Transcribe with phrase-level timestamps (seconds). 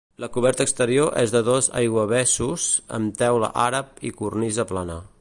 [0.21, 2.67] La coberta exterior és de dos aiguavessos,
[2.99, 5.03] amb teula àrab i cornisa plana.